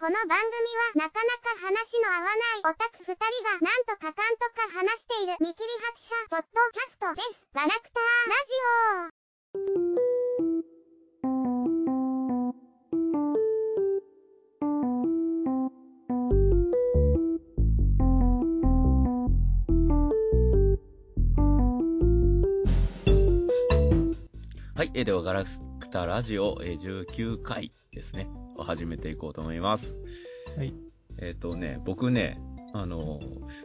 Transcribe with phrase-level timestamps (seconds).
[0.00, 0.40] この番組
[0.96, 7.36] はなかなか話の合わないオタク二人がなんとかかんとか話している見切り発車ポッドキャストです。
[7.52, 8.56] ガラクターラジ
[24.76, 30.04] オはい、えーではガラクタラジオ、えー19回ですね、を始めていこうと思います。
[30.56, 30.72] はい。
[31.18, 32.40] えっ、とね、僕ね、
[32.72, 33.18] あの、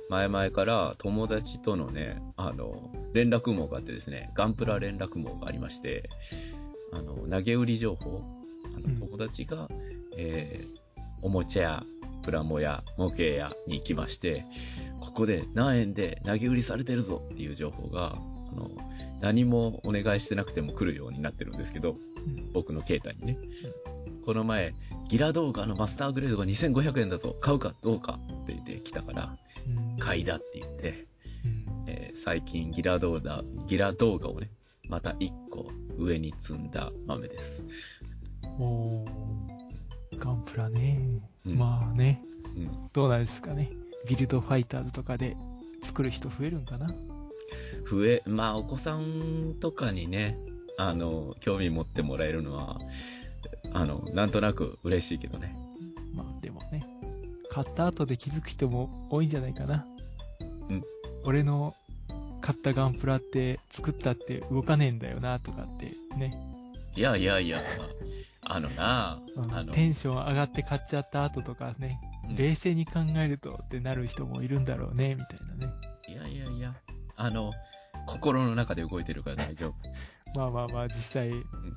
[0.09, 6.09] 前々から友達とのね、あの、連絡網があってですね、ガンプラ連絡網がありまして、
[6.91, 8.23] あの、投げ売り情報、
[8.65, 9.67] あうんの友達が、
[10.17, 10.85] えー
[11.21, 11.83] おもちゃ屋、
[12.21, 14.45] プラモ屋、模型屋に行きまして、
[14.99, 18.71] ここで何円で投げ売りされてるぞっていう情報が、あの、
[19.21, 23.37] 何もお願いしてなくても来るようになってるんですけど、うん僕の携帯にね。
[24.25, 24.73] この前、
[25.07, 31.07] ギラ動画のマスターグレードが2500円だぞ、買うかどうかって言って来たから、うん買いだって言って、
[31.45, 34.49] うんえー最近ギラ動画、ギラ動画をね、
[34.89, 37.63] また1個上に積んだ豆です。
[38.57, 40.99] おーガンプラね。
[41.45, 42.21] うんまあね、
[42.57, 42.89] うん。
[42.93, 43.69] どうなんですかね。
[44.07, 45.35] ビルドファイターズとかで
[45.81, 46.89] 作る人増えるんかな
[47.89, 50.35] 増え、まあお子さんとかにね、
[50.77, 52.77] あの、興味持ってもらえるのは、
[53.73, 55.55] あの、なんとなく嬉しいけどね。
[56.13, 56.85] まあでもね、
[57.49, 59.85] 買った後で気づく人も多いんじゃないかな。
[60.69, 60.83] うん。
[61.23, 61.75] 俺の
[62.41, 66.33] 買ったガンプラって作ったって動かねえんだよなとかってね、
[66.95, 67.57] いやいやいや、
[68.41, 75.73] あのな、うんあの、テンション上がって買っちゃった後とかね、うん冷静に考えるとってなる人もいるんだろうね、みたいなね。
[76.07, 76.75] いやいやいや、
[77.15, 77.51] あの、
[78.05, 79.75] 心の中で動いてるから大丈夫。
[80.39, 81.31] まあまあまあ、実際、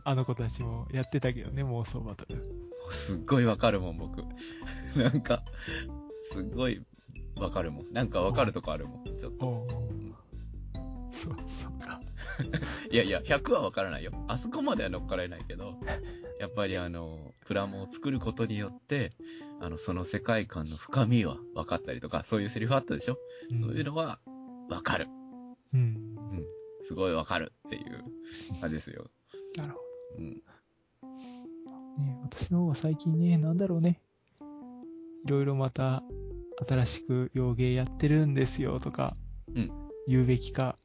[0.05, 2.37] あの子たちもやってたけどね、妄想バトル。
[2.93, 4.23] すっごいわかるもん、僕。
[4.97, 5.43] なんか、
[6.23, 6.83] すっごい
[7.37, 7.93] わかるもん。
[7.93, 9.05] なんかわかるとこあるもん。
[9.05, 9.67] ちょっと。
[11.11, 12.01] そう、そうか。
[12.91, 14.13] いやいや、100はわからないよ。
[14.29, 15.75] あそこまでは乗っかられないけど、
[16.39, 19.11] やっぱりあの、プラモを作ることによって、
[19.61, 23.19] あの、その世界観の深みは分かったりとか、そういうセリフあったでしょ、
[23.61, 24.21] そういうのは、
[24.69, 25.09] わかる。
[25.75, 26.18] うん。
[26.81, 28.05] すごいわかるっていう
[28.61, 29.07] 感じですよ。
[29.57, 29.79] なるほ
[30.19, 30.43] うん。
[31.97, 32.03] ど。
[32.03, 34.01] ね、私の方は最近ね、なんだろうね。
[35.27, 36.03] いろいろまた、
[36.67, 39.15] 新しく洋芸やってるんですよとか、
[39.55, 39.71] うん
[40.09, 40.77] 言うべきか、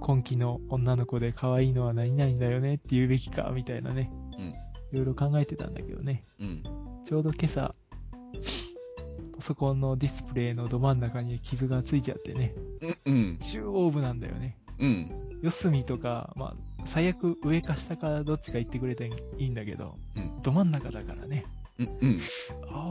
[0.00, 4.10] 今期の女の子で可愛いのは何々だよねって言うべきか、みたいなね。
[4.38, 4.46] うん。
[4.46, 4.54] い
[4.96, 6.24] ろいろ考えてたんだけどね。
[6.40, 6.62] うん。
[7.04, 7.70] ちょうど今朝、
[9.36, 12.54] パソコンのディスプレイのど真ん中に傷がついちゃってね。
[13.04, 13.14] うん。
[13.14, 13.38] うん。
[13.38, 14.56] 中央部なんだよね。
[14.80, 15.10] うん。
[15.42, 20.42] 四隅とか、まあ、最悪上か下かどっちか言ってくれていいんだけど、うん。
[20.42, 21.44] ど真ん中だからね。
[21.78, 21.86] うん。
[21.86, 22.18] うん。
[22.72, 22.88] あ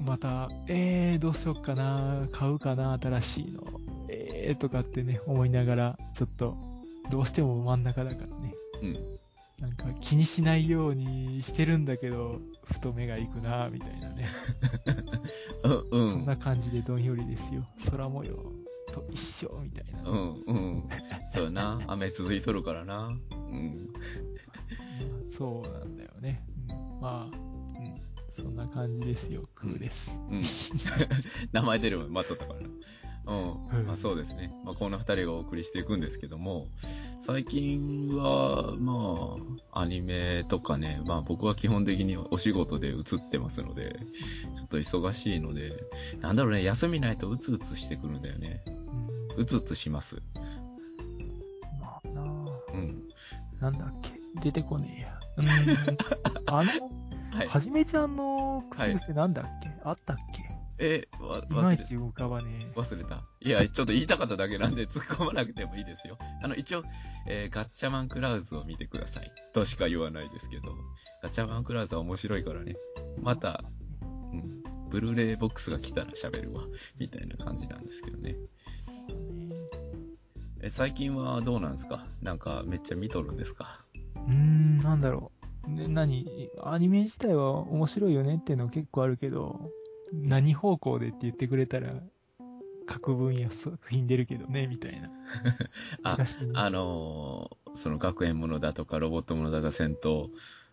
[0.00, 3.62] う、また、えー、どうしよっかな、買うかな、新しいの。
[4.08, 6.56] えー、とかってね、思いながら、ちょっと、
[7.10, 8.54] どうしても真ん中だからね。
[8.82, 9.20] うん。
[9.60, 14.26] なんか気にしないようにしてるんだけど、ふと目が行くな、みたいなね。
[15.92, 16.08] うん。
[16.08, 17.64] そんな感じでどんよりですよ。
[17.90, 18.34] 空模様
[18.90, 20.10] と一緒、みたいな。
[20.10, 20.42] うん。
[20.46, 20.88] うん。
[21.32, 21.80] そうやな。
[21.86, 23.08] 雨続いとるからな。
[23.30, 23.88] うん。
[23.92, 23.98] ま
[25.22, 26.44] あそうなんだよね。
[26.68, 27.94] うん、まあ、うん、
[28.28, 29.42] そんな感じですよ。
[29.54, 30.22] クーです。
[30.30, 30.42] うん。
[31.52, 32.68] 名前出るの待っとったからな。
[33.26, 33.66] うん。
[33.66, 34.52] うんまあそうですね。
[34.64, 36.68] まあこんな二人がお送りしていくんですけども、
[37.20, 39.36] 最近は、ま
[39.72, 44.00] あ、アニメとかね、まあ僕は基本的にお仕事で映ってますので、
[44.56, 45.72] ちょっと忙しいので、
[46.20, 48.64] なんだろうね、休みないとうつうつしてくるんだよね。
[49.36, 50.22] うつうつします。
[51.80, 52.24] まあなあ
[52.74, 53.08] うん。
[53.60, 54.20] なんだっけ？
[54.40, 55.20] 出てこねえや。
[55.36, 55.46] うん。
[56.46, 56.70] あの、
[57.36, 57.46] はい。
[57.48, 60.48] はじめちゃんの口癖なんだっけ、あったっけ？
[60.82, 63.22] え、わ、いまいち浮かばね忘れた。
[63.40, 66.16] いや、ちょっと言いたかっただけなんで突っ込まなくてもいいですよ。
[66.42, 66.82] あの、一応、
[67.28, 69.30] えーガッチャマンクラウズを見てください。
[69.52, 70.74] としか言わないですけど。
[71.22, 72.76] ガチャマンクラウズは面白いからね。
[73.20, 73.62] また、
[74.00, 76.62] うん、ブルーレイボックスが来たら喋るわ。
[76.98, 78.36] みたいな感じなんですけどね。
[80.62, 80.70] え。
[80.70, 82.04] 最近はどうなんですか？
[82.22, 83.84] なんかめっちゃ見とるんですか？
[84.26, 85.32] うーん、なんだろ
[85.66, 85.70] う。
[85.70, 86.26] ね、何？
[86.64, 89.70] アニメ自体は面白いよねっていうの結構あるけど、
[90.12, 91.92] 何方向でって言ってくれたら、
[92.86, 95.08] 各分野作品出るけどね、みたいな。
[96.02, 96.52] あ難しいね。
[96.54, 100.28] あのーその学園ものだとか、ロボットものだとか、戦闘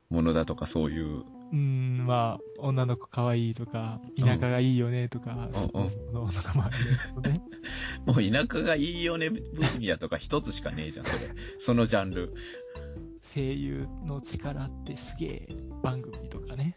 [0.09, 1.23] ものだとか、そういう。
[1.51, 7.33] うーん、まあ、女の子可愛いとか、田舎がいいよねとか、うんうんそののとかもあるね。
[8.05, 9.41] もう田舎がいいよね分
[9.81, 11.35] 野とか一つしかねえじゃん、それ。
[11.59, 12.33] そのジャンル。
[13.21, 15.47] 声優の力ってすげえ
[15.83, 16.75] 番組とかね。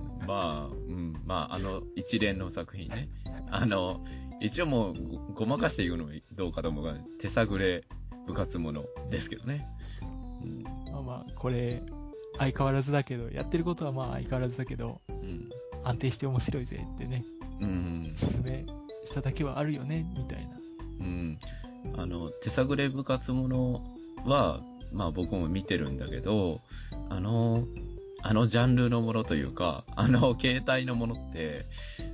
[0.00, 3.08] うんまあ、うん、まあ、あの、一連の作品ね。
[3.50, 4.04] あの、
[4.40, 4.94] 一応もう
[5.34, 7.84] ご、ごまかしていくのもどうかと思うが、手探れ
[8.26, 9.66] 部活ものですけどね。
[10.42, 10.62] うん。
[10.62, 11.80] まあまあ、これ、
[12.38, 15.48] 相変わらずだけど、やってることはまあ相変わらずだけど、うん。
[15.84, 17.24] 安定して面白いぜってね、
[17.60, 18.12] うん。
[18.14, 18.50] 説明
[19.04, 20.56] しただけはあるよね、みたいな。
[21.00, 21.38] うん。
[21.96, 23.84] あの、手探れ部活もの
[24.24, 24.60] は、
[24.92, 26.60] まあ僕も見てるんだけど、
[27.08, 27.66] あの、
[28.22, 31.66] あのジャンルのものというか、あの携帯のものって、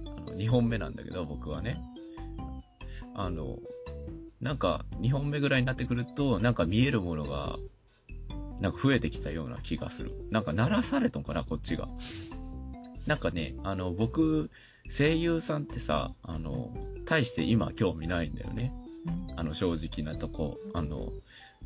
[0.06, 1.76] あの2本目なんだけど、僕はね。
[3.14, 3.58] あの、
[4.40, 7.56] なんか2本目ぐらいになってくると、なんか見えるものが、
[8.60, 10.10] なんか増えてきたような気がする。
[10.30, 11.88] なんか鳴らされとんかな、こっちが。
[13.06, 14.50] なんかね、あの、僕、
[14.88, 16.72] 声優さんってさ、あの、
[17.04, 18.72] 大して今興味ないんだよね。
[19.36, 21.12] あの、正直なとこ、あの、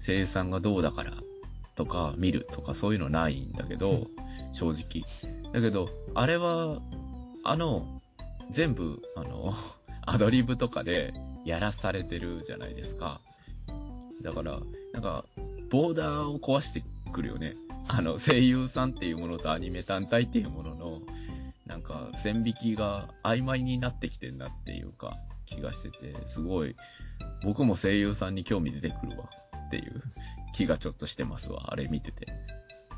[0.05, 1.13] 声優さんがどうだから
[1.75, 4.07] とか見るとかそういうのないんだけど、
[4.53, 5.05] 正直。
[5.53, 6.81] だけど、あれは、
[7.45, 8.01] あの、
[8.51, 9.55] 全部、あの、
[10.09, 11.13] アドリブとかで
[11.45, 13.21] やらされてるじゃないですか。
[14.23, 14.61] だから、
[14.93, 15.27] なんか、
[15.71, 16.83] ボーダーを壊して
[17.13, 17.57] くるよね。
[17.89, 21.03] あの、声優さんっていうものとアニメ単体っていうものの、
[21.67, 25.17] なんか、線引きが曖昧になってきてんなっていうか、
[25.47, 26.75] 気がしてて、すごい、
[27.45, 29.29] 僕も声優さんに興味出てくるわ
[29.67, 30.03] っていう
[30.55, 32.27] 気がちょっとしてますわ、あれ見てて。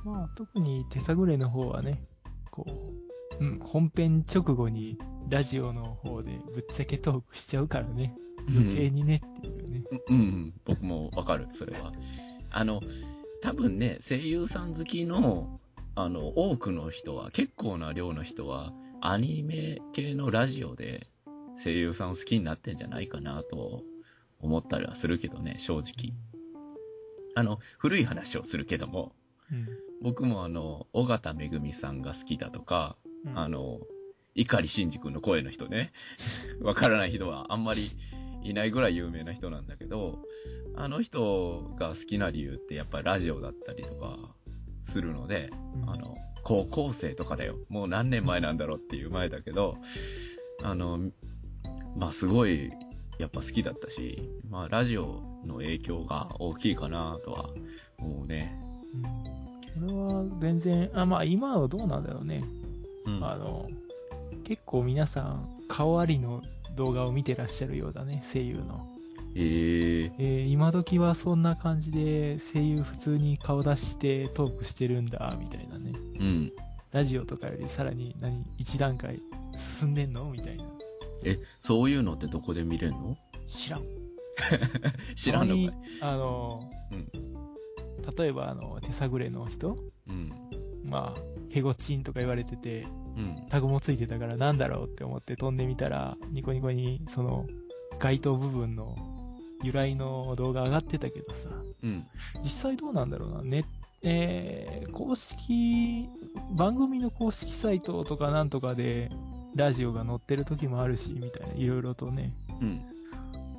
[0.05, 2.03] まあ、特に手探れの方はね、
[2.51, 2.67] こ
[3.41, 4.99] う、うん、本編直後に
[5.29, 8.15] ラジオの方でぶっちゃけトークしちゃうからね、
[8.49, 9.85] 余計にねっていうね。
[10.09, 11.93] うん、うん、僕もわかる、それは。
[12.51, 12.81] あの、
[13.43, 15.61] 多分ね、声優さん好きの、
[15.95, 21.07] あの、多くの人は、結構な量の人は、アニメ系のラジオで
[21.63, 23.83] 声優さんを好きになってんじゃないかなと
[24.41, 26.15] 思ったりはするけどね、正直。
[27.35, 29.13] あの、古い話をするけども、
[29.53, 29.67] うん。
[30.03, 33.81] 僕もあの、尾形めぐみさんが好きだとか、うんあの、
[34.35, 35.93] 碇シンジ君の声の人ね。
[36.63, 37.81] わからない人はあんまり
[38.49, 40.19] いないぐらい有名な人なんだけど、
[40.75, 44.17] あの人が好きな理由ってやっぱりラジオだったりとか
[44.85, 45.51] するので、
[45.83, 46.15] うんあの、
[46.45, 47.57] 高校生とかだよ。
[47.69, 49.77] もう何年前なんだろうっていう前だけど、
[50.63, 50.99] あの、
[51.97, 52.71] まあすごい、
[53.19, 57.51] やっぱ好きだったし、まあラジオの影響が大きいかなとは
[57.99, 58.59] 思うね。
[58.95, 59.03] うん。
[59.89, 62.45] これは全然、あ、まあ今はどうなんだろうね。
[63.05, 63.25] うん。
[63.25, 63.69] あの、
[64.45, 66.41] 結構皆さん、顔ありの
[66.77, 68.89] 動画を見てらっしゃるようだね、声優の。
[69.35, 75.93] えええー今時はそんな感じで声優普通に顔出してトークしてるんだ、みたいなね。
[76.19, 76.53] うん。
[76.91, 79.21] ラジオとかよりさらに何、一段階
[79.55, 80.25] 進んでんの？
[80.31, 80.65] みたいな。
[81.25, 83.17] え、そういうのってどこで見れんの？
[83.47, 83.83] 知らん。
[85.17, 85.71] 知らんのかい
[86.01, 87.09] あの、うん
[88.17, 89.77] 例えばあの、手探れの人？
[90.09, 90.33] うん。
[90.85, 92.87] まあ、ヘゴチンとか言われてて、
[93.17, 93.47] うん。
[93.49, 97.47] タグもついてたからなんだろうって思って飛んでみたら、ニコニコにその
[97.99, 98.95] 該当部分の
[99.63, 101.51] 由来の動画上がってたけどさ、
[101.83, 102.07] うん。
[102.43, 103.43] 実際どうなんだろうな。
[103.43, 103.65] ね、
[104.03, 106.09] えー、公式、
[106.53, 109.11] 番組の公式サイトとかなんとかで
[109.55, 112.31] ラジオが載ってる時もあるし、みたいな、いろいろとね。
[112.61, 112.83] うん。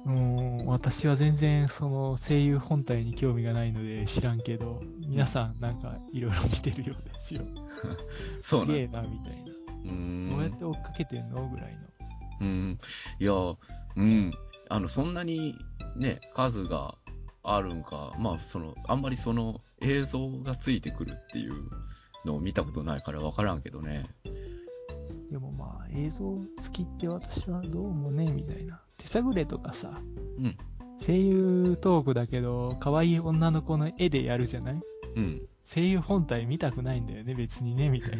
[0.06, 7.42] うーん、私は全然その声優本体に興味がないので知らんけど、皆さんなんかいろいろ見てるようですよ。
[8.42, 8.88] そうなんです。
[8.88, 9.52] すげえな、みたいな。
[9.52, 10.30] うーん。
[10.30, 11.48] どうやって追っかけてんの？
[11.50, 11.80] ぐらいの。
[12.42, 12.78] うん。
[13.20, 13.34] いや、
[13.96, 14.32] うん。
[14.70, 15.56] あの、そんなに
[15.96, 16.96] ね、数が
[17.44, 21.54] あるんか、まあ、その、あんまりその映像がついてくるっていう
[22.26, 24.06] のを見たことないからわからんけどね。
[25.32, 26.44] でもまあ映像好
[26.74, 28.82] きって私はどうもね、みたいな。
[28.98, 29.94] 手探れとかさ、
[30.38, 30.58] うん。
[31.00, 34.82] 声優トークだけど、可愛い女の子の絵でやるじゃない？
[35.16, 35.42] うん。
[35.64, 38.18] 声優本体見たくないんだよね、別にね、みたい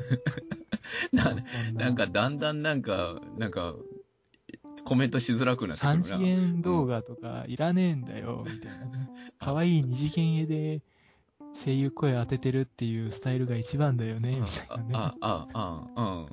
[1.12, 1.34] な。
[1.34, 1.36] な
[1.74, 3.76] なんか、だんだんなんか、なんか、
[4.86, 6.00] コメントしづらくなってくるな。
[6.00, 9.10] 3次元動画とかいらねえんだよ、みたいなね。
[9.40, 10.82] 可愛い二次元絵で
[11.54, 14.92] 声優声当ててるっていうスタイルが一番だよね、みたいなね。
[14.94, 16.28] あ、あ、あ、あ、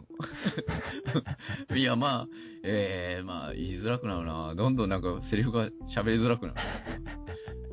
[1.70, 1.76] うん。
[1.78, 2.28] いや、まあ、
[2.62, 4.54] ええまあ、言いづらくなるな。
[4.54, 6.58] どんどんなんか、セリフが喋りづらくなる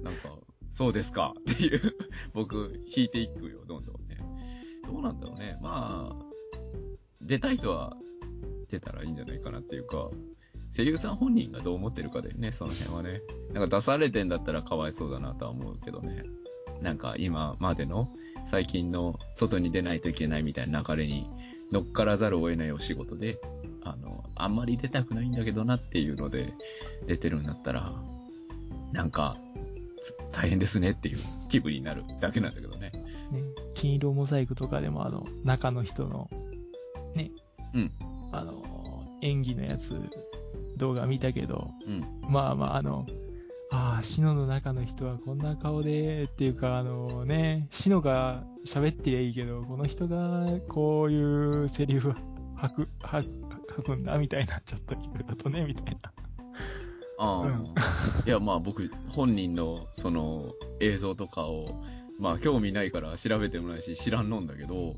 [0.04, 0.12] な。
[0.12, 0.33] なんか、
[0.74, 1.96] そうですかっていう、
[2.34, 4.18] 僕、引いていくよ、どんどんね。
[4.88, 5.56] どうなんだろうね。
[5.62, 6.15] まあ、
[7.22, 7.96] 出たい人は
[8.70, 10.10] 出たらいいんじゃないかなっていうか、
[10.75, 13.22] 声優さん本人がどう思ってるかだよね、その辺はね。
[13.53, 16.24] なんか出されてんだったらかわいそうだなとは思うけどね。
[16.82, 18.12] なんか今までの
[18.48, 21.30] 最近の外に出ないといけないみたいな流れに
[21.72, 23.39] 乗っからざるを得ないお仕事で、
[23.84, 26.51] あの、あんまり出たくないんだけどなっていうので
[27.06, 27.94] 出てるんだったら、
[28.92, 29.38] なんか、
[30.31, 31.17] 大変ですねっていう
[31.50, 32.91] 気分になるだけなんだけどね。
[33.31, 33.43] ね、
[33.75, 36.29] 金色モザイクとかでもあの、中の人の、
[37.15, 37.31] ね、
[37.74, 37.91] うん。
[38.31, 38.62] あの、
[39.22, 40.00] 演技のやつ、
[40.77, 42.01] 動画見たけど、うん。
[42.29, 43.05] まあまああの、
[43.72, 52.13] ああ、シノの中の人はこんな顔で、っていうかあのね、シノが喋ってりゃいいけど、この人がこういうセリフ
[52.55, 56.13] 吐く、吐く、吐くんだ、みたいな、ちょっといろいろとね、みたいな。
[57.24, 57.63] ああ、うん
[58.25, 61.82] いや、まあ僕、本人のその映像とかを、
[62.20, 64.96] まあ興味ないから調べてもないし知らんのんだけど。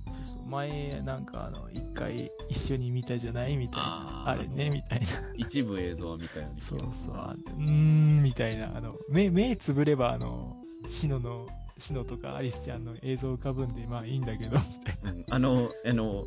[0.48, 4.24] 前、なんかあの、一回一緒に見たじゃないみたいな。
[4.26, 5.06] あれね、みたいな。
[5.36, 7.16] 一部映像は見たようにそうそう。
[7.16, 8.76] あうーん、みたいな。
[8.76, 14.58] あの、目、目つぶれば、あの、シノの、シノとかアリスちゃんの映像浮かぶんで、まあいいんだけど、
[15.04, 16.26] うんあの、あの、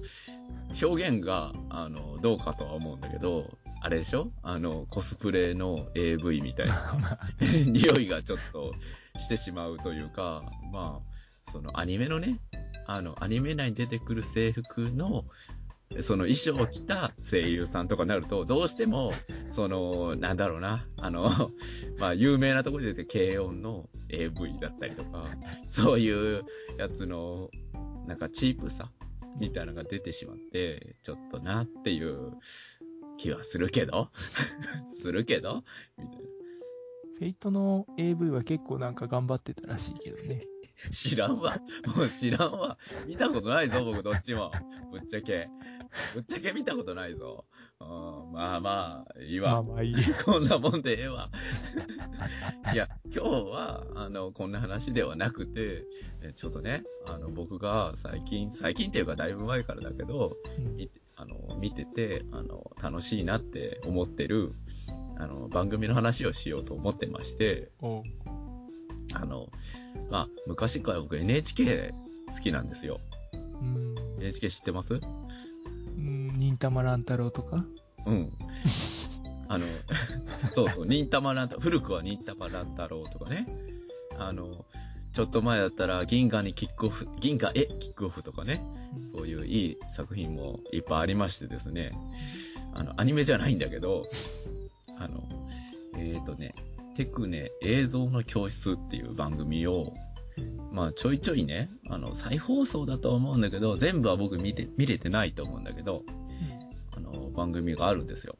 [0.82, 4.32] 表現が、あの、どうかとは思うんだけど、あれでしょ？
[4.42, 6.74] あの、コスプレの AV みたいな、
[7.66, 8.72] 匂いがちょっと
[9.20, 10.40] してしまうというか、
[10.72, 12.40] まあ、そのアニメのね、
[12.86, 15.24] あの、アニメ内に出てくる制服の、
[16.00, 19.10] その衣装を着た声優さんとかになると、どうしても、
[19.52, 21.30] その、なんだろうな、あの、
[21.98, 25.24] まあ、有名なところで出てる軽音の AV だったりとか、
[25.70, 26.44] そういう
[26.78, 27.50] やつの、
[28.06, 28.90] なんかチープさ
[29.38, 32.32] みたいなのが出てしまって、ちょっとなっていう
[33.18, 34.10] 気はするけど、
[34.88, 35.62] するけど、
[35.98, 36.22] みたいな。
[37.18, 40.46] フェイトの AV は結構なんか頑張ってたらしいけどね。
[40.90, 41.54] 知らんわ。
[41.96, 42.78] もう知らんわ。
[43.06, 44.52] 見たことないぞ、僕どっちも。
[44.90, 45.48] ぶっちゃけ。
[46.14, 47.44] ぶっちゃけ見たことないぞ。
[47.80, 49.52] うんまあまあ、いいわ。
[49.52, 49.94] まあまあいい。
[50.24, 51.30] こんなもんでええわ。
[52.72, 55.84] いや、今日は、あの、こんな話ではなくて、
[56.22, 64.54] えちょっとね、あの、僕が最近、最近っていうかだいぶ前からだけど、うん見てあの見てて、あの、楽しいなって思ってる、
[65.16, 67.72] あの、番組の話をしようと思ってまして、
[69.14, 69.48] あの、
[70.10, 71.94] まあ、昔から僕 NHK
[72.32, 73.00] 好きなんですよ。
[73.60, 73.94] うん。
[74.20, 74.94] NHK 知ってます？
[74.94, 77.64] うん、忍たま乱太郎とか？
[78.06, 78.32] うん。
[79.48, 79.64] あの、
[80.54, 83.46] そうそう、忍たま乱太、古くは忍たま乱太郎とかね。
[84.18, 84.64] あの、
[85.12, 88.62] ちょっと前だったら銀河にキックオフ、銀河へキックオフとかね。
[89.10, 91.92] そういういい作品もいっぱいありましてですね。
[92.74, 94.04] あの、アニメじゃないんだけど、
[94.98, 95.26] あの、
[95.96, 96.54] えっ、ー、とね、
[96.98, 99.92] テクネ映像の教室っていう番組を、
[100.72, 106.02] まあちょいちょいね、あの、再放送だとは思うんだけど、全部は僕見て、見れてないと思うんだけど、
[106.96, 108.34] あの、番組があるんですよ。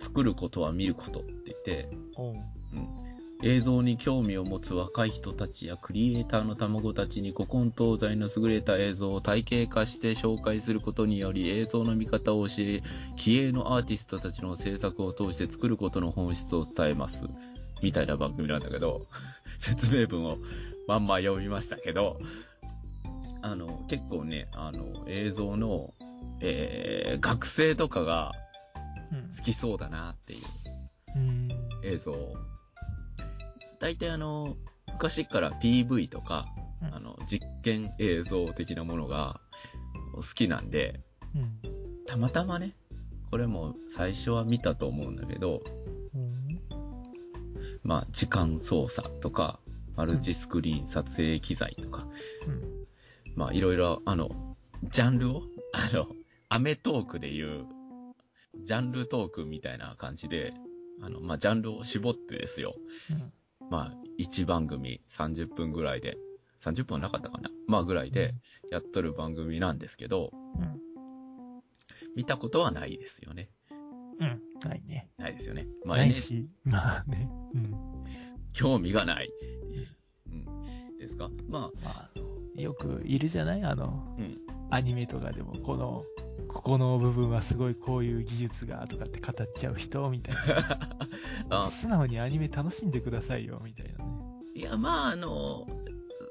[0.00, 1.96] 作ることは見ることって言って、
[3.42, 12.82] 映像に興味を持つ若い人たちやクリエイターの卵たちに古今東西の優れた映像を体系化して紹介することにより映像の見方を教え、
[13.16, 17.26] 気鋭のアーティストたちの制作を通して作ることの本質を伝えます。
[17.82, 19.06] みたいな番組なんだけど、
[19.58, 20.38] 説明文を
[20.86, 22.18] まんま読みましたけど、
[23.42, 25.92] あの、結構ね、あの、映像の、
[26.40, 28.32] えー、学生とかが
[29.12, 30.40] うん好きそうだなっていう
[31.16, 31.48] うん。
[31.82, 32.34] 映像を。
[33.78, 34.56] 大体あの、
[34.92, 36.46] 昔から PV とか、
[36.82, 39.40] うんあの、実験映像的なものが
[40.14, 41.00] 好きなんで、
[41.34, 41.58] うん。
[42.06, 42.76] たまたまね、
[43.30, 45.62] これも最初は見たと思うんだけど、
[46.14, 46.60] うん。
[47.82, 49.60] まあ、時間操作とか、
[49.96, 52.06] マルチスクリーン撮影機材とか、
[53.36, 56.06] まあ、いろいろ、あの、ジャンルを、あの、
[56.48, 57.66] アメトークでいう、
[58.62, 60.52] ジャンルトークみたいな感じで、
[61.02, 62.74] あの、まあ、ジャンルを絞ってですよ。
[63.10, 63.32] うん。
[63.70, 66.16] まあ、1番組30分ぐらいで、
[66.58, 68.34] 30分はなかったかなまあぐらいで
[68.70, 70.80] やっとる番組なんですけど、うん。
[72.16, 73.50] 見たことはないですよね。
[74.20, 74.40] うん。
[74.64, 75.10] ないね。
[75.18, 75.66] ないですよね。
[75.84, 77.28] まあ、ないし、まあね。
[77.54, 77.74] うん。
[78.52, 79.30] 興味がない。
[80.28, 80.96] うん。
[80.98, 81.28] ですか？
[81.48, 82.18] ままあ、あ
[82.56, 83.62] のよくいるじゃない？
[83.64, 84.40] あの、うん
[84.70, 86.04] アニメとかでも、この、
[86.48, 90.98] ここの部分はすごいこういう技術がとかって語っちゃう人みたいな。
[91.50, 94.10] あ、素直にアニメ楽しんでくださいよ、みたいなね。
[94.54, 95.66] いや、まあ、あの、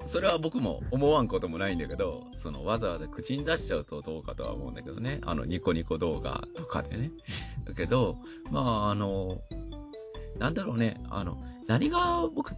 [0.06, 5.20] それは僕も思わんこともないんだけど、そのわざわざ口に出しちゃうとどうかとは思うんだけどね。
[5.24, 7.12] あの、ニコニコ動画とかでね。
[7.66, 8.18] だけど、
[8.52, 9.42] まあ、あの、
[10.38, 12.54] なんだろうね、あの、何が僕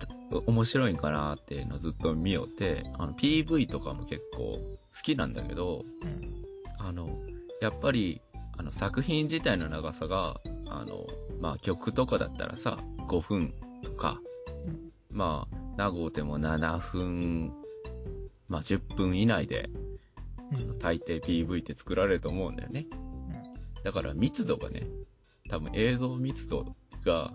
[0.48, 6.46] 面白いんかなっていうのをずっと見よって、あの、PV とかも結構好きなんだけど、うん。
[6.80, 7.08] あの、
[7.62, 8.22] やっぱり、
[8.58, 11.06] あの、作品自体の長さが、あの、
[11.40, 14.20] まあ、曲とかだったらさ、5分とか、
[14.68, 17.54] うんまあ、長うても7分、
[18.48, 19.70] まあ、10分以内で、
[20.52, 20.80] うん。
[20.80, 22.86] 大抵 PV って作られると思うんだよね。
[23.84, 24.88] だから密度がね、
[25.50, 27.32] 多分映像密度が、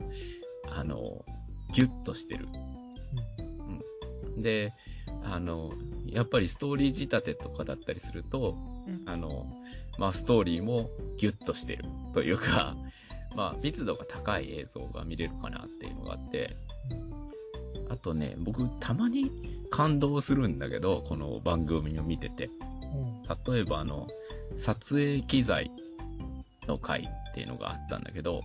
[0.68, 1.24] あの、
[1.72, 2.48] ギュッとしてる。
[4.36, 4.72] で、
[5.22, 5.72] あの、
[6.06, 8.56] やっぱりストーリー仕立てとかだったりすると、
[8.86, 9.46] うんあの、
[9.98, 10.86] まあ、ストーリーも
[11.18, 11.84] ギュッとしてる
[12.14, 12.76] というか、
[13.36, 16.56] まあ、密度が高い映像が見れるかなっていうのがあって、
[17.88, 19.30] あとね、僕、たまに
[19.70, 22.50] 感動するんだけど、この番組を見てて。
[22.92, 23.54] うん。
[23.54, 24.06] 例えば、あの、
[24.56, 25.70] 撮影機材
[26.66, 28.40] の回っていうのがあったんだけど、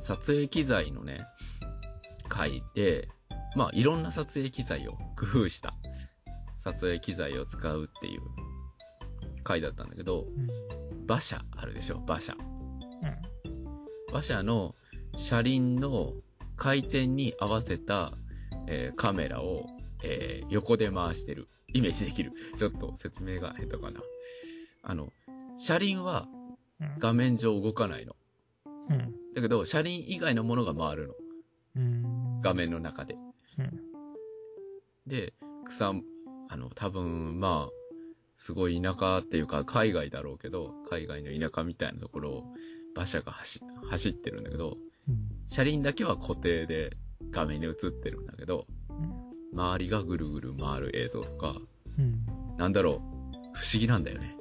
[0.00, 1.20] 撮影機材のね、
[2.28, 3.08] 回で、
[3.54, 5.74] まあ、いろんな撮影機材を工夫した
[6.58, 8.20] 撮影機材を使うっていう
[9.44, 11.04] 回だったんだけど、うん。
[11.04, 12.34] 馬車あるでしょ馬車。
[14.10, 14.14] うん。
[14.14, 14.74] 馬車の
[15.16, 16.12] 車輪の
[16.56, 18.12] 回転に合わせた、
[18.66, 19.66] えーカメラを、
[20.04, 21.48] えー横で回してる。
[21.72, 22.32] イメージできる。
[22.58, 24.00] ちょっと説明が下手かな。
[24.82, 25.12] あの、
[25.58, 26.28] 車輪は
[26.80, 26.98] うん。
[26.98, 28.16] 画面上動かないの。
[28.88, 29.14] うん。
[29.34, 31.14] だけど、車輪以外のものが回るの。
[31.76, 32.40] うん。
[32.40, 33.16] 画面の中で。
[33.58, 33.80] うん。
[35.06, 35.92] で、草、
[36.48, 38.04] あの、多分、まあ、
[38.38, 42.54] すごい田舎っていうか、海外だろうけど、海外の田舎みたいなところを
[42.94, 44.76] 馬車が走走ってるんだけど、
[45.08, 45.18] うん。
[45.46, 46.96] 車輪だけは固定で
[47.30, 48.66] 画面に映ってるんだけど、
[49.52, 51.56] 周りがぐるぐる回る映像とか、
[51.98, 52.56] うん。
[52.56, 52.96] なんだろう、
[53.52, 54.36] 不思議なんだよね。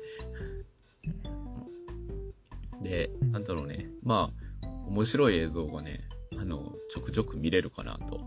[2.81, 4.31] で、うんなんだろうね、ま
[4.63, 6.01] あ、面白い映像がね、
[6.39, 8.21] あの、ちょくちょく見れるかなと。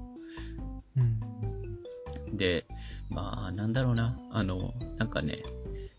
[0.97, 2.37] うん。
[2.37, 2.65] で、
[3.11, 5.43] まあ、なんだろうな、あの、なんかね、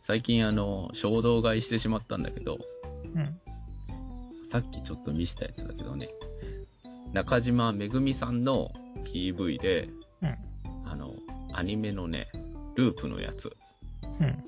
[0.02, 2.58] 最近あの、衝動買いしてしまったんだけど、
[3.16, 3.40] うん。
[4.54, 6.10] さっきちょっと見したやつだけどね、
[7.12, 8.72] 中島めぐみさんの
[9.12, 9.90] PV で、
[10.22, 10.38] うん
[10.86, 11.16] あの、
[11.54, 12.28] アニメのね、
[12.76, 13.58] ループのやつ。
[14.22, 14.44] うん。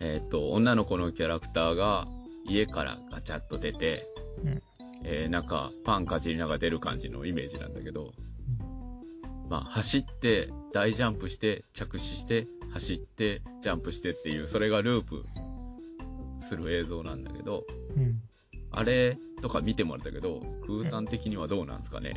[0.00, 2.08] えっ、と、女の子のキャラクターが
[2.46, 4.06] 家からガチャッと出て、
[4.42, 4.62] うん
[5.04, 8.14] えーなんかパンかじりながら出る感じのイメージなんだけど、
[9.50, 15.22] まあ、走って、大ジャンプして、着地して、走って、ジャンプしてっていう、それがループ
[16.38, 18.22] する映像なんだけど、うん。
[18.76, 22.12] あれとか見てもらったけど、空さん的にはどうなんですかね？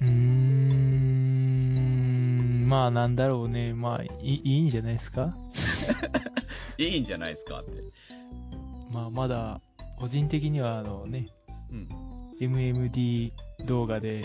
[0.00, 0.42] うーん。
[2.68, 3.74] まあ、なんだろうね。
[3.74, 5.30] まあ、いいいいんじゃないですか？
[6.78, 7.70] いいんじゃないで すかって。
[8.90, 9.60] まあ、まだ、
[9.98, 11.28] 個人的には、あのね、
[11.70, 11.88] うん。
[12.40, 13.32] MMD
[13.66, 14.24] 動画で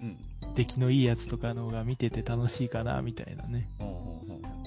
[0.00, 0.16] うん。
[0.54, 3.68] 出来のいいやつとかの方が見てて楽しいかな、みたいなね。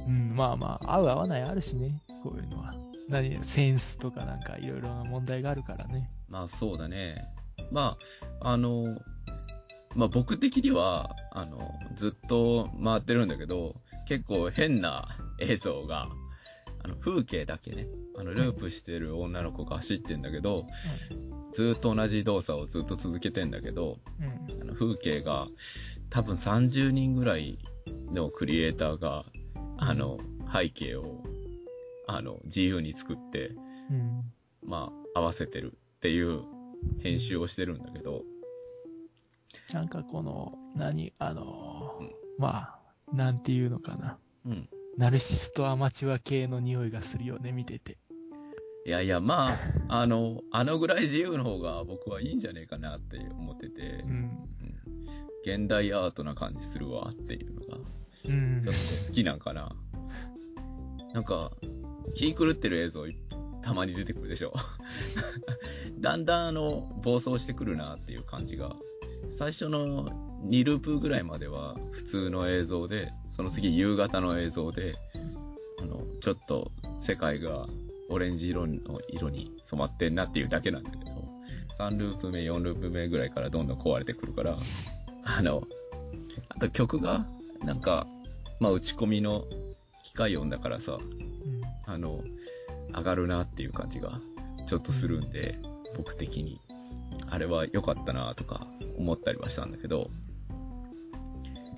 [0.07, 1.89] うん、まあまあ、合う合わないあるしね、
[2.23, 2.73] こういうのは。
[3.09, 6.07] 何、センスとかなんかいろいろな問題があるからね。
[6.29, 7.27] まあそうだね。
[7.71, 7.97] ま
[8.39, 8.85] あ、あの、
[9.95, 13.75] まあ僕的には、あの、ずっと回ってるんだけど、
[14.07, 15.07] 結構変な
[15.39, 16.07] 映像が、
[16.83, 20.65] あの、風景だけね、あの、ループしてる女の子が走ってんだけど、
[21.53, 24.25] ずっと同じ動作をずっと続けてんだけど、うん。
[24.25, 24.61] うん。
[24.61, 25.47] あの風景が、
[26.09, 27.57] 多分30人ぐらい
[28.11, 29.25] のクリエイターが、
[29.77, 30.19] あの、
[30.51, 31.23] 背景を、
[32.11, 33.51] あの、自由に作って、
[33.89, 34.23] うん。
[34.65, 36.41] まあ、合わせてるっていう
[37.01, 38.23] 編集をしてるんだけど、
[39.73, 42.79] なんかこの、何、あのーうんま
[43.11, 44.17] あ、なんていうのかな。
[44.45, 44.67] うん。
[44.97, 47.97] ナルシストアマチュア系の匂いがするよね、見てて。
[48.85, 49.51] いやいや、まあ、
[50.01, 54.09] あの、あのぐらい自由の方が僕はいいんじゃねえかなって思っててう、ん。
[54.09, 54.39] うん
[55.41, 59.73] 現代アートな感じするわっていうのが、うんちょっと好きなんかな。
[61.13, 61.51] なんか、
[62.15, 63.05] 気狂ってる映像
[63.61, 64.53] たまに出てくるでしょ。
[65.99, 68.75] だんだんあの、暴走してくるなっていう感じが。
[69.27, 70.07] 最初の
[70.47, 74.95] 2ループぐらいまでは普通の映像で、その次夕方の映像で、
[75.81, 77.67] あの、ちょっと世界が
[78.09, 81.29] オレンジ色の色に染まってんなっていうだけなんだけど、
[81.79, 84.57] 3ループ目、4ループ目ぐらいからどんどん壊れてくるから、
[85.23, 85.67] あの、
[86.49, 87.27] あと曲が、
[87.63, 88.07] なんか、
[88.59, 89.43] まあ打ち込みの
[90.03, 90.97] 機械音だからさ、
[91.89, 92.23] あの、
[92.95, 94.21] 上がるなっていう感じが
[94.67, 95.55] ちょっとするんで、
[95.97, 96.61] 僕的に。
[97.31, 100.09] あれは良かったなとか思ったりはしたんだけど、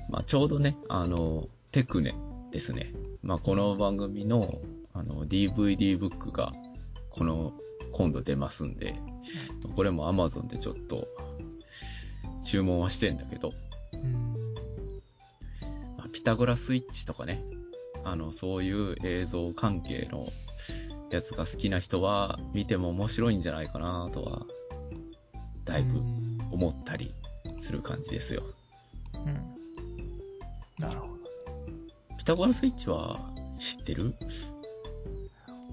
[0.10, 2.14] まあちょうどね、あの、テクネ
[2.52, 2.94] ですね。
[3.24, 4.46] まあこの番組の、
[4.94, 6.52] あの、DVD ブックが、
[7.10, 7.54] この、
[7.94, 8.96] 今度出ますんで、
[9.76, 11.08] これも Amazon でちょっと、
[12.44, 13.52] 注文はしてんだけど、
[16.12, 17.42] ピタゴラスイッチとかね、
[18.04, 20.26] あの、そういう映像関係の
[21.12, 24.46] やつが好きな人は見ても面白いんじゃないかなとは、
[25.66, 27.14] だいぶうん思ったり
[27.60, 28.44] する感じですよ。
[29.14, 29.34] うん
[30.80, 31.14] なるほど。
[32.18, 33.20] ピタゴラスイッチは
[33.60, 34.16] 知ってる？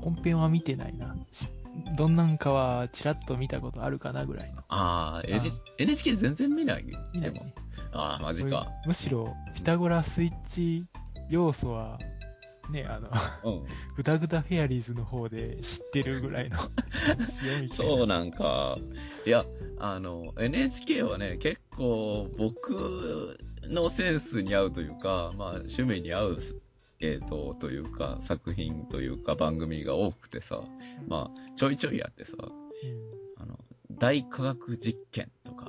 [0.00, 1.16] 本編は見てないな。
[1.32, 1.48] し
[1.96, 4.60] どんなんかはちらっと見たことあるかなぐらいの。
[4.68, 6.84] ああ、あ NH NHK 全然見ない。
[7.14, 7.54] 見ないね。
[7.92, 8.66] ああ、マジか。
[8.86, 10.84] むしろ、ピタゴラスイッチ
[11.30, 11.98] 要素は、
[12.70, 13.08] ね、あの、
[13.44, 13.66] うん。
[13.96, 16.56] グダグダフェアリーズの方で知ってるぐらいの。
[17.68, 18.76] そうなんか。
[19.26, 19.44] いや、
[19.78, 26.38] あの、NHK はね、結構僕のセンスに合うというか、まあ、趣味に合う
[27.00, 30.62] 映像というか、作品というか、番組が多くてさ、
[31.06, 32.36] まあ、ちょいちょいやってさ、
[33.36, 33.58] あの、
[33.92, 35.68] 大科学実験とか、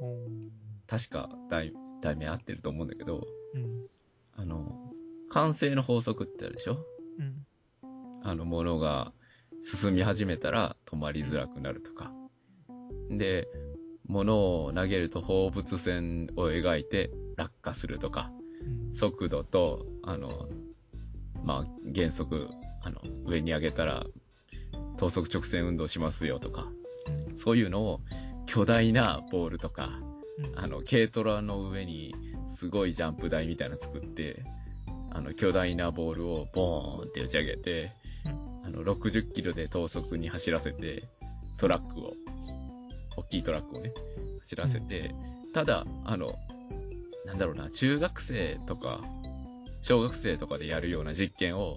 [0.00, 0.40] うん。
[0.86, 3.22] 確か題題名合ってると思うんだけど、
[3.54, 3.86] うん。
[4.36, 4.83] あの、
[5.34, 6.78] 完成の法則ってあるでしょ？
[7.18, 7.44] うん。
[8.22, 9.12] あの、ものが
[9.62, 12.12] 進み始めたら止まりづらくなるとか。
[13.10, 13.48] で、
[14.06, 18.30] 物を投げると放物線を描いて落下するとか、
[18.86, 18.92] うん。
[18.92, 20.30] 速度と、あの、
[21.42, 22.48] まあ、原則、
[22.82, 24.06] あの、上に上げたら、
[24.96, 26.68] 等速直線運動しますよとか、
[27.34, 28.00] そういうのを
[28.46, 29.88] 巨大なボールとか、
[30.38, 32.14] うんあの、軽トラの上に
[32.46, 34.44] すごいジャンプ台みたいなの作って、
[35.14, 37.92] あの、巨大なボールをボーンって打ち上げて、
[38.64, 41.08] あの、60キロで等速に走らせて、
[41.56, 42.14] トラックを、
[43.16, 43.92] 大きいトラックをね、
[44.40, 45.14] 走らせて、
[45.54, 46.34] ただ、あの、
[47.24, 49.00] なんだろうな、中学生とか、
[49.82, 51.76] 小学生とかでやるような実験を、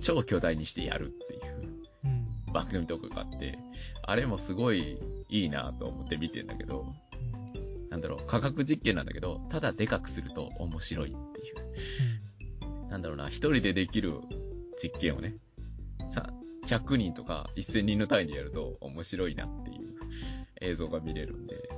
[0.00, 2.52] 超巨大にしてやるっていううん。
[2.52, 3.58] 番組とかがあって、
[4.02, 6.86] あれもすごいいいなと思って見てんだけど、
[7.90, 12.25] なんだろう、科学実験なんだけど、ただでかくすると面白いっていう。
[12.96, 14.14] なんだろうな、一人でできる
[14.82, 15.34] 実験をね、
[16.08, 16.30] さ、
[16.66, 19.78] 100人とか1000人の単位でやると面白いなっていう
[20.62, 21.68] 映像が見れるんで、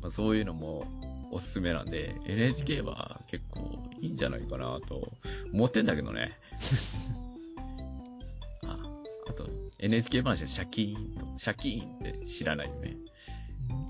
[0.00, 0.84] まあ、そういうのも
[1.32, 5.12] おすすめなんで、NHK は結構いいんじゃないかなと
[5.52, 6.30] 思ってんだけどね。
[8.64, 8.78] あ、
[9.26, 12.96] あと NHK 話はシャキーンと、シャキーンって知らないよね。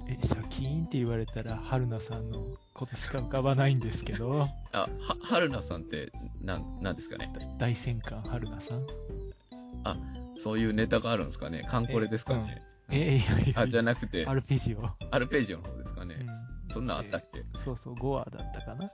[0.07, 0.11] うん。
[0.11, 2.47] え、シャキーンって言われたら、春菜さんの
[2.79, 4.89] ことしか浮かばないんですけど、あ、は、
[5.23, 7.29] 春菜さんって、なん、なんですかね？
[7.59, 8.87] 大戦艦春菜さん？
[10.37, 11.65] そういうネタがあるんですかね？
[11.69, 12.63] カンコレですかね？
[12.91, 14.83] え、いやいやあ、じゃなくて、アルペジオ。
[15.11, 16.15] アルペジオの方ですかね？
[16.21, 16.73] うん。
[16.73, 17.45] そんなんあったっけ？
[17.55, 18.89] そうそう、5話だったかな？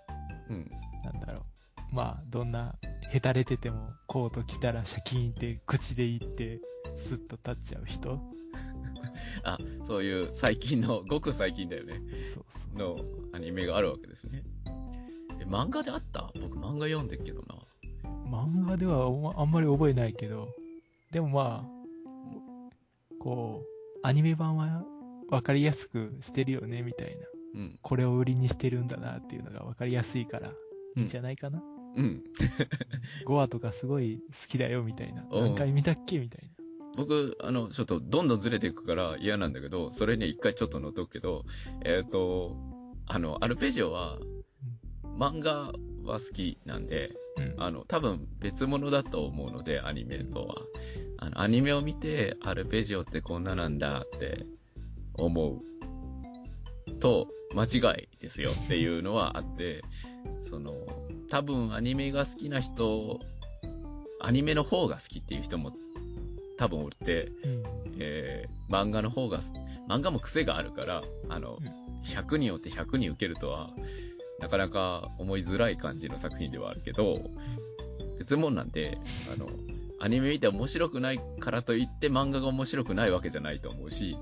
[0.48, 0.70] うん。
[1.04, 1.44] なんだろ
[1.92, 1.94] う。
[1.94, 2.74] まあ、どんな、
[3.12, 6.60] へたれてても、コート着たらシャキーンって口で言って、
[6.96, 8.18] スッと立っちゃう人
[9.44, 12.00] あ、そういう最近の、ごく最近だよね。
[12.32, 12.96] そうそうの
[13.32, 14.42] アニメがあるわけですね。
[15.40, 16.30] え、漫画であった？
[16.40, 17.56] 僕漫画読んでっけどな。
[18.30, 20.48] 漫画ではおあんまり覚えないけど、
[21.10, 24.84] でもまあ、こう、アニメ版は
[25.30, 27.26] 分かりやすくしてるよね、みたいな。
[27.54, 27.78] うん。
[27.82, 30.52] これを売りにしてるんだなっていうのが分かりやすいから、い
[31.00, 31.62] いんじゃないかな。
[31.96, 32.22] うん。
[33.26, 35.24] 5話とかすごい好きだよ、みたいな。
[35.30, 36.18] うん何回見たっけ？
[36.18, 36.53] みたいな。
[36.96, 41.44] 僕、あの、ちょっとどんどんずれていくから嫌なんだけど、それに一回ちょっと乗っとくけど、
[41.84, 42.56] えっ、と、
[43.06, 44.18] あの、アルペジオは、
[45.18, 45.72] 漫画
[46.04, 47.62] は好きなんで、うん。
[47.62, 50.54] あの、多分別物だと思うので、アニメとは。
[51.18, 54.46] あの、アニメを見て、アルペジオってこんななんだって
[55.14, 59.82] 思うと、間違いですよっていうのはあって、
[60.48, 60.74] その、
[61.30, 63.18] 多分アニメが好きな人、
[64.20, 65.72] アニメの方が好きっていう人も
[66.56, 67.62] 多分おって、うん。
[67.98, 69.40] えー漫画の方が、
[69.88, 73.70] 漫画も癖があるから、あのうん、100人をって100人受けるとは、
[74.40, 77.18] なかなか思いづらい感じの作品ではあるけど、
[78.18, 78.98] 別物なんで、
[79.34, 79.48] あの、
[80.00, 84.16] アニメ見て面白くないからといって漫画が面白くないわけじゃないと思うし、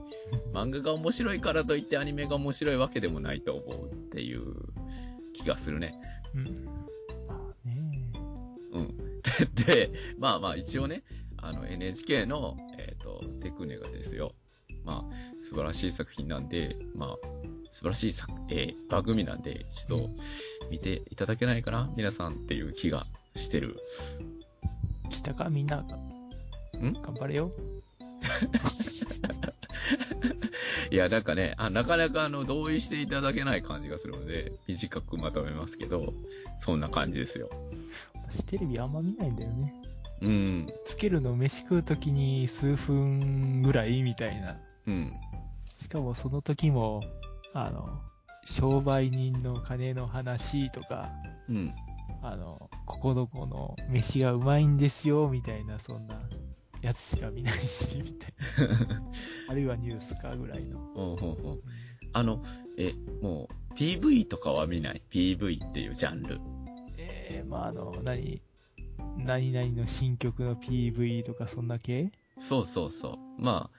[0.52, 4.42] 漫画が面白いからといってアニメが面白いわけでもないと思うっていう
[5.32, 5.94] 気がするね。
[6.34, 6.46] うん。
[8.72, 8.96] うん。
[9.54, 11.02] で、でまあまあ一応ね、
[11.42, 14.34] あの NHK の、えっ、と、テクネがですよ。
[14.84, 17.16] まあ、素晴らしい作品なんで、まあ、
[17.70, 20.08] 素晴らしい作、えー番組なんで、ちょっと
[20.70, 21.90] 見ていただけないかな？
[21.96, 23.78] 皆さんっていう気がしてる。
[25.08, 25.78] 来たかみんな。
[25.78, 25.86] ん？
[26.92, 27.50] 頑張れよ。
[30.90, 36.12] いや、なんかね、あなかなかあの、同意していただけない感じがするので、短くまとめますけど、
[36.58, 37.48] そんな感じですよ。
[38.14, 39.74] 私テレビあんま見ないんだよね。
[40.22, 44.56] うん、つけるの飯食うときに数分ぐらいみたいな。
[44.86, 45.12] うん、
[45.76, 47.00] しかもその時も、
[47.52, 48.00] あの、
[48.44, 51.10] 商売人の金の話とか、
[51.48, 51.74] うん。
[52.22, 56.20] あの、ここどこの飯がうまいんですよ、みたいな、そんな
[56.80, 59.02] やつしか見ないし、みたいな。
[59.50, 60.78] あるいはニュースかぐらいの。
[60.78, 61.62] ほうほうほう
[62.12, 62.44] あの、
[62.76, 66.40] え、もう、PV とかは見ない ?PV っていうジャンル。
[66.96, 68.40] えー、まあ、あの、何、
[69.16, 73.42] 何々の新曲の PV とかそんな系そうそうそう。
[73.42, 73.70] ま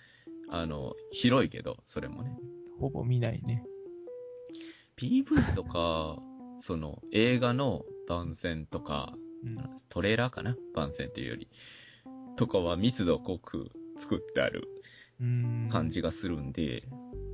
[0.50, 2.38] あ、あの、広いけど、それもね。
[2.80, 3.64] ほぼ見ないね。
[4.98, 6.18] PV とか、
[6.60, 9.58] その映画の番宣とか、うん。
[9.90, 10.56] トレーラーかな？
[10.74, 11.50] 番宣っていうより。
[12.36, 14.68] とかは密度濃く作ってある
[15.20, 15.68] うん。
[15.72, 16.88] 感じがするんで、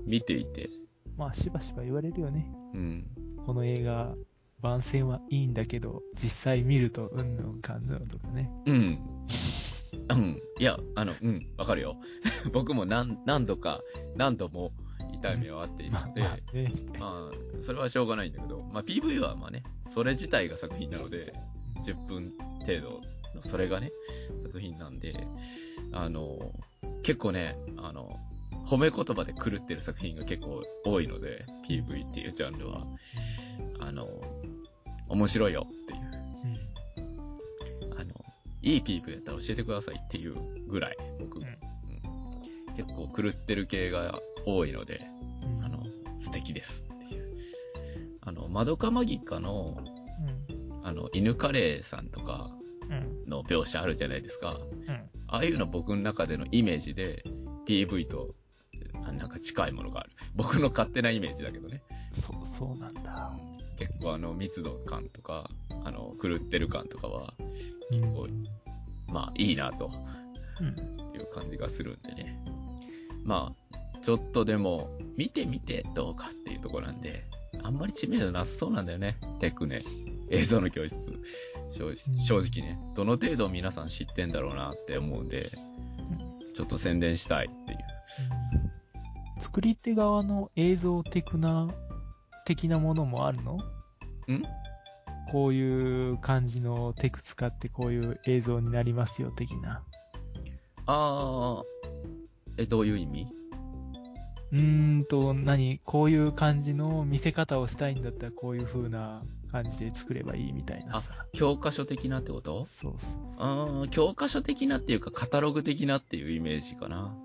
[0.06, 0.70] 見ていて、
[1.18, 2.52] まあ、しばしば言われるよね。
[2.74, 3.08] うん。
[3.46, 4.16] この映画、
[4.62, 8.52] 番宣はいいんだけど、実際見ると、うんぬんかんぬんとかね。
[8.66, 9.00] うん。
[10.12, 10.42] うん。
[10.60, 11.98] いや、あの、うん、わかるよ。
[12.54, 13.82] 僕も何、何度か、
[14.16, 14.72] 何度も
[15.14, 16.72] 痛い目を遭っているまあので、まあね。
[17.00, 21.34] まあ、それはしょうがないんだけど、まあ PV はまあね、それ自体が作品なので、
[21.86, 23.02] 10分程度
[23.36, 23.92] のそれがね、
[24.42, 25.28] 作品なんで、
[25.92, 26.38] あの、
[27.04, 28.10] 結構ね、あの、
[28.66, 32.86] 褒め言葉で狂ってる作品が結構多いので、PV っていうジャンルは、
[33.80, 34.08] あの、
[35.10, 36.00] 面白いよっていう、
[38.00, 38.14] あの、
[38.62, 40.36] いい PV やったら教えてくださいっていう
[40.68, 41.60] ぐらい、僕、うんうん
[42.80, 45.02] 結構狂ってる系が多いので、
[45.44, 45.66] うん。
[45.66, 45.84] あの、
[46.18, 47.24] 素敵ですっていう。
[48.22, 49.84] あの、マドカマギカの、
[50.84, 52.50] あの、犬カレーさんとか
[52.84, 52.94] うん。
[52.94, 53.30] うん。
[53.30, 54.56] の描写あるじゃないですか。
[54.88, 55.10] うん。
[55.28, 57.22] ああいうの僕の中でのイメージで、
[57.68, 58.39] PV と、あ
[59.20, 60.12] なんか近いものがある。
[60.36, 61.84] 僕の勝手なイメージだけどね。
[62.12, 63.38] そう、そうなんだ。
[63.78, 65.50] 結構あの、密度感とか、
[65.84, 67.34] あの、狂ってる感とかは、
[67.92, 68.02] うん。
[68.16, 68.28] 構
[69.08, 69.92] まあ、いいなと
[70.60, 70.68] うん。
[71.16, 72.44] いう感じがするんでね。
[73.24, 77.24] まあ、ちょっとでも、見てみてどうかっていうところなんで、
[77.62, 79.18] あんまり知名度なさそうなんだよね。
[79.40, 79.82] テクね。
[80.30, 80.96] 映像の教室。
[81.76, 82.80] 正直正直ね。
[82.96, 85.50] どの程度皆さん知ってんだろうなって思うんで、
[86.56, 87.80] ちょっと宣伝したいっていう。
[89.40, 91.70] 作り手側の映像的な、
[92.46, 93.54] 的なものもあるの？
[93.56, 94.44] ん？
[95.32, 99.84] こういう感じのテク使ってこういう映像になりますよ、的な。
[100.88, 103.28] あー、え、どういう意味？
[104.52, 105.80] うーんと、何？
[105.84, 109.22] こういう感じの見せ方をしたいんだったらこういう風な
[109.52, 111.14] 感じで作ればいいみたいなさ。
[111.34, 112.66] 教科書的なってこと？
[112.66, 113.46] そうそうそう。
[113.46, 117.16] あー、教科書的なっていうか、カタログ的なっていうイメージかな。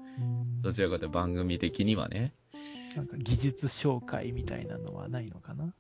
[0.65, 2.33] うんどちらかというと番組的にはね。
[2.97, 5.75] なんか技術紹介みたいなのはないのかな？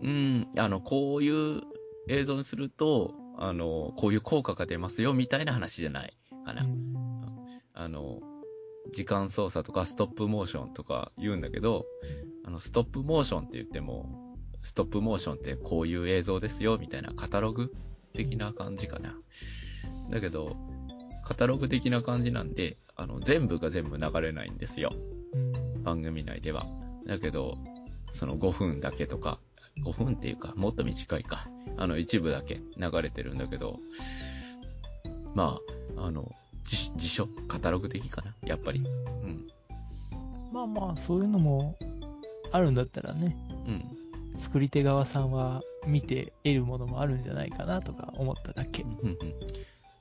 [0.00, 1.60] うん、あの、こういう
[2.08, 6.62] 映像にすると、あの、こういう効果が出ますよ、みたいな話じゃないかな。
[6.62, 6.92] うん
[7.74, 8.20] あの、
[8.92, 11.86] 時間操作とかストップモーションとか言うんだけど、
[12.44, 17.72] あの、ストップモーションって言っても、ストップモーションってこういう映像ですよ、みたいなカタログ
[18.12, 19.16] 的な感じかな。
[20.10, 20.56] だけど、
[21.24, 24.90] カタログ的な感じなんで、あの、全部が全部流れないんですよ。
[25.34, 26.66] うん番組内では。
[27.06, 27.58] だけど、
[28.10, 29.38] その5分だけとか、
[29.84, 31.48] 5分っていうか、もっと短いか。
[31.78, 33.80] あの、一部だけ流れてるんだけど、
[35.34, 35.58] ま
[35.96, 36.30] あ、あの、
[36.64, 37.26] 辞辞書？
[37.48, 38.36] カタログ的かな？
[38.42, 38.80] やっぱり。
[38.80, 39.48] うん。
[40.52, 41.76] まあまあ、そういうのも
[42.52, 44.36] あるんだったらね、うん。
[44.36, 48.82] 作り手側さんは見て得るものもあるんじゃないかなとか思っただけ。
[48.82, 49.18] うんうん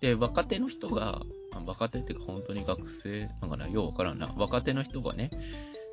[0.01, 1.21] で、若手の人が、
[1.53, 4.33] あ若手っていうか本当に学生なんかな、ようわからんな。
[4.35, 5.29] 若手の人がね、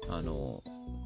[0.09, 0.63] あの、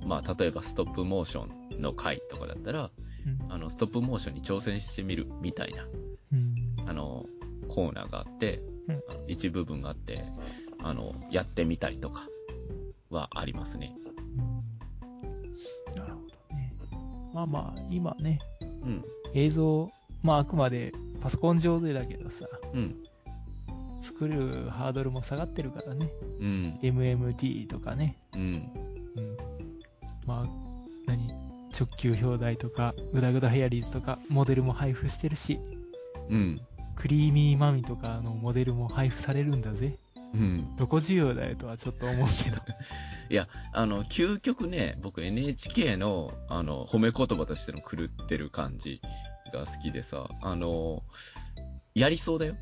[0.07, 2.91] まあ、例えばストップモーションの回とかだったら、
[3.27, 5.85] うんあの、ストップモーションに挑戦してみるみたいな、
[6.33, 6.55] うん
[6.87, 7.27] あの、
[7.69, 10.25] コーナーがあって、うん一部分があって、
[10.83, 12.23] あの、やってみたりとか
[13.11, 13.95] はありますね。
[15.97, 16.75] なるほどね。
[17.33, 18.41] まあまあ、今ね、
[18.85, 19.05] うん。
[19.35, 19.89] 映像、
[20.23, 22.52] まああくまでパソコン上でだけどさ、うん。
[23.99, 26.09] 作るハードルも下がってるからね。
[26.41, 26.79] うん。
[26.83, 28.19] MMT とかね。
[28.35, 28.41] うん。
[28.41, 28.45] う
[29.21, 29.39] ん。
[30.27, 30.49] まあ、
[31.07, 31.31] 何？
[31.73, 35.59] 直球表題とか、グダグダヘアリーズとか、モデルも配布してるし、
[36.29, 36.61] うん。
[36.97, 39.97] クリーミーマミとかのモデルも配布されるんだぜ。
[40.35, 40.77] うん。
[40.77, 42.61] どこ需要だよとはちょっと思うけど。
[43.31, 49.01] いや、あの、究極ね、僕 NHK の、あの、褒め言葉としての狂ってる感じ
[49.53, 51.03] が好きでさ、あの、
[51.95, 52.57] やりそうだよ。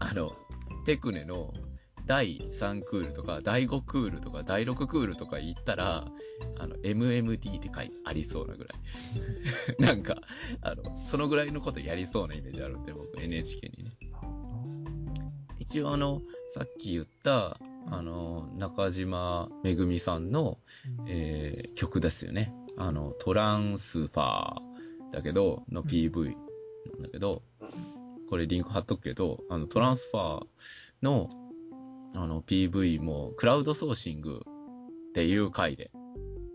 [0.00, 0.30] あの、
[0.84, 1.52] テクネの
[2.06, 6.04] 第3クールとか、第5クールとか、第6クールとか行ったら、
[6.58, 8.76] あの、MMD って書いてありそうなぐらい。
[9.80, 10.16] なんか、
[10.60, 13.92] あの、そのぐらいのことやりそうなイメージあるんで、僕 NHK にね。
[15.58, 20.58] 一応あの、さっき言った、あの、中島めぐみさんの、
[21.06, 22.52] えー曲ですよね。
[22.76, 26.34] あの、トランスファーだけど、の PV
[26.92, 27.42] なんだけど、
[28.32, 30.46] これリンク貼っとくけど、あの、トランスファー
[31.02, 31.28] の、
[32.14, 34.40] あの、PV も、クラウドソーシング
[35.10, 35.90] っていう回で、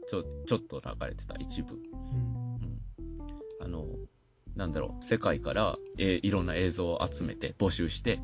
[0.08, 1.76] ちょ、ちょっと流れてた一部。
[1.76, 2.80] うん
[3.62, 3.86] あの、
[4.56, 8.20] なんだろう、世界から、えーいろんな映像を集めて、募集して、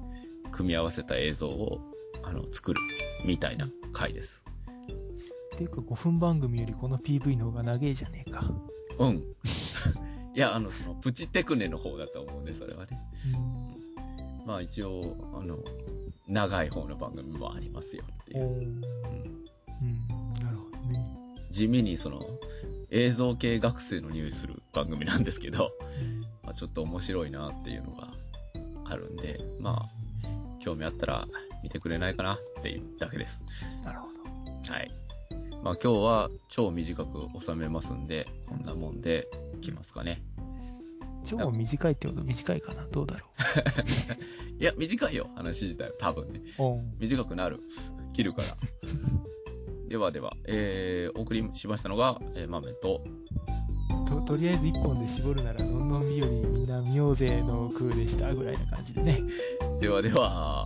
[0.51, 2.81] 組み合わせた映像を、あの、作る、
[3.23, 4.43] みたいな回です。
[5.55, 8.49] ていうか5分番組よりこの PV の方が長えじゃねえか。
[8.97, 9.23] うん。
[10.35, 12.99] いや、あの、その、プチテクネの方だと思うんで、それはね。
[13.35, 14.47] うん。
[14.47, 15.03] まあ一応、
[15.39, 15.59] あの、
[16.27, 18.43] 長い方の番組もありますよっていう。
[18.43, 18.81] うん。
[18.81, 21.17] なるほどね。
[21.51, 22.19] 地味にその、
[22.89, 25.71] 映像系学生の匂いする番組なんですけど、
[26.43, 28.11] まあ、ちょっと面白いなっていうのが
[28.85, 31.27] あるんで、まあ、興味あったら
[31.63, 33.43] 見てくれないかなっていうだけです。
[33.83, 34.73] あ、なるほど。
[34.73, 35.02] はい。
[35.63, 40.21] まあ今日は超短く収めますんで、こんなもんでいきますかね。
[41.23, 42.85] 超短いってこと短いかな？
[42.87, 43.25] どうだろ
[44.59, 46.41] いや、短いよ、話自体は多分ね。
[46.99, 47.61] 短くなる。
[48.11, 48.47] 切るから。
[49.87, 52.99] ではでは、えー、お送りしましたのが、えー、豆と、
[54.05, 59.17] と、とりあえず一本で絞るなら、のんのん日和みんな見ようぜの空でしたぐらいな感じでね。
[59.79, 60.65] ではでは、